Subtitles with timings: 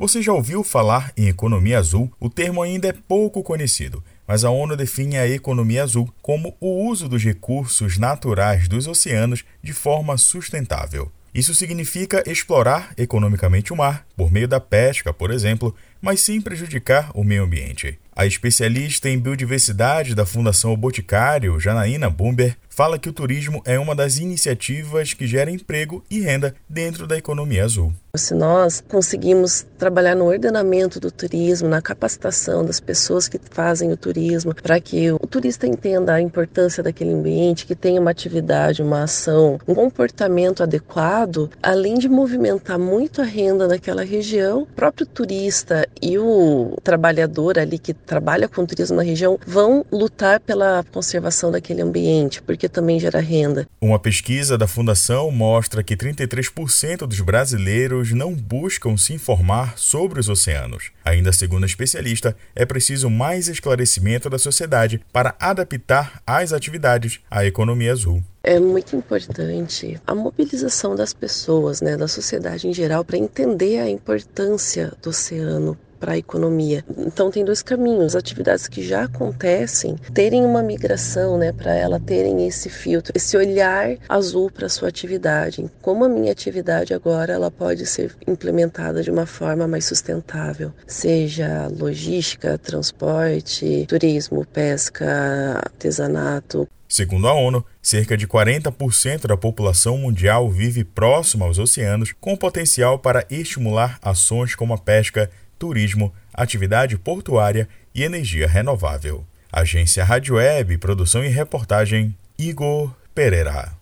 [0.00, 2.10] Você já ouviu falar em economia azul?
[2.18, 6.88] O termo ainda é pouco conhecido, mas a ONU define a economia azul como o
[6.88, 11.12] uso dos recursos naturais dos oceanos de forma sustentável.
[11.34, 17.10] Isso significa explorar economicamente o mar, por meio da pesca, por exemplo, mas sem prejudicar
[17.12, 17.98] o meio ambiente.
[18.20, 23.94] A especialista em biodiversidade da Fundação Boticário, Janaína Bumber, fala que o turismo é uma
[23.94, 27.92] das iniciativas que gera emprego e renda dentro da economia azul.
[28.16, 33.96] Se nós conseguimos trabalhar no ordenamento do turismo, na capacitação das pessoas que fazem o
[33.96, 39.04] turismo, para que o turista entenda a importância daquele ambiente, que tenha uma atividade, uma
[39.04, 45.86] ação, um comportamento adequado, além de movimentar muito a renda naquela região, o próprio turista
[46.02, 51.80] e o trabalhador ali que trabalha com turismo na região vão lutar pela conservação daquele
[51.80, 53.68] ambiente, porque também gera renda.
[53.80, 60.28] Uma pesquisa da Fundação mostra que 33% dos brasileiros não buscam se informar sobre os
[60.28, 60.90] oceanos.
[61.04, 67.46] Ainda segundo a especialista, é preciso mais esclarecimento da sociedade para adaptar as atividades à
[67.46, 68.20] economia azul.
[68.42, 73.88] É muito importante a mobilização das pessoas, né, da sociedade em geral, para entender a
[73.88, 76.82] importância do oceano para a economia.
[76.96, 82.46] Então tem dois caminhos, atividades que já acontecem, terem uma migração, né, para ela terem
[82.48, 85.70] esse filtro, esse olhar azul para sua atividade.
[85.82, 91.68] Como a minha atividade agora ela pode ser implementada de uma forma mais sustentável, seja
[91.68, 96.66] logística, transporte, turismo, pesca, artesanato.
[96.88, 102.98] Segundo a ONU, cerca de 40% da população mundial vive próximo aos oceanos, com potencial
[102.98, 105.30] para estimular ações como a pesca,
[105.60, 109.24] turismo, atividade portuária e energia renovável.
[109.52, 113.72] Agência Rádio Web, produção e reportagem Igor Pereira.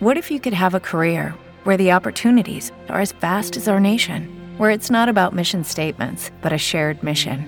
[0.00, 3.80] What if you could have a career where the opportunities are as vast as our
[3.80, 7.44] nation, where it's not about mission statements, but a shared mission?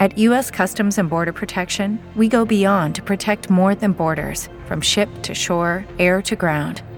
[0.00, 0.50] At U.S.
[0.50, 5.34] Customs and Border Protection, we go beyond to protect more than borders, from ship to
[5.34, 6.82] shore, air to ground